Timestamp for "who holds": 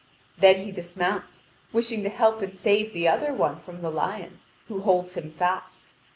4.67-5.13